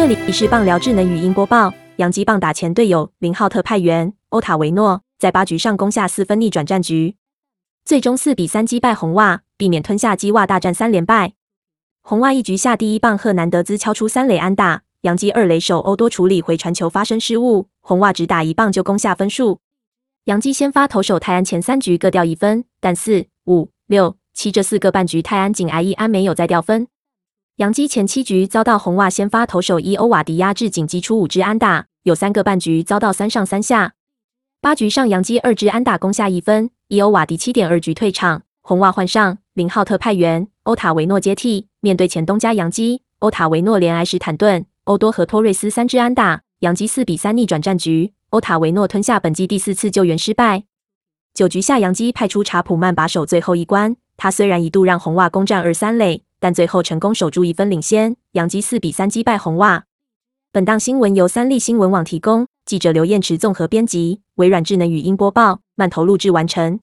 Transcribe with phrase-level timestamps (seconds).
[0.00, 1.70] 这里是棒聊智能语音播报。
[1.96, 7.16] 洋基棒打前队友林浩特派员欧塔维诺，在八局上攻下四分逆转战局，
[7.84, 11.34] 最终四比三击败红袜，避免吞下鸡袜大战三连败。
[12.00, 19.60] 红袜一局下第一棒赫南德兹敲出三垒安打，洋基二垒手欧多处理回传球发生失误，红袜只打一棒就攻下分数。
[20.24, 26.88] 洋基先发投手泰安前三局各掉一分，但四、五、六、七这四个半局泰安仅挨一安，没有再掉分。
[27.60, 33.92] 洋基前七局遭到红袜先发投手伊欧瓦迪压制，仅击出五支安打，有三个半局遭到三上三下。
[34.62, 41.66] 八局上洋基二支安打攻下一分，伊欧瓦迪七点二局退场，红袜换上林浩特派员欧塔维诺接替。
[41.80, 48.14] 面对前东家洋基，欧塔维诺连挨史坦顿、欧多和托瑞斯三支安打，洋基四比三逆转战局。
[48.30, 50.64] 欧塔维诺吞下本季第四次救援失败。
[51.34, 56.22] 九局下洋基派出查普曼把守最后一关，他虽然一度让红袜攻占二三垒。
[56.40, 59.84] 但最后成功守住一分领先，杨基四比三击败红袜。
[60.50, 66.80] 本档新闻由三立新闻网提供，记者刘彦池综合编辑，微软智能语音播报，慢投录制完成。